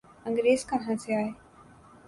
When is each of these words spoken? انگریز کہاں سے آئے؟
انگریز 0.25 0.65
کہاں 0.69 0.95
سے 1.03 1.15
آئے؟ 1.15 1.29